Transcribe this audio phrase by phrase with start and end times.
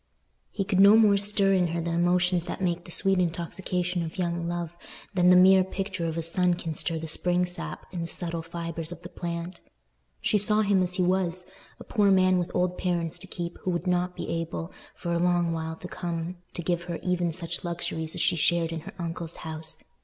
[0.49, 4.17] He could no more stir in her the emotions that make the sweet intoxication of
[4.17, 4.75] young love
[5.13, 8.41] than the mere picture of a sun can stir the spring sap in the subtle
[8.41, 9.59] fibres of the plant.
[10.19, 13.85] She saw him as he was—a poor man with old parents to keep, who would
[13.85, 18.15] not be able, for a long while to come, to give her even such luxuries
[18.15, 19.77] as she shared in her uncle's house.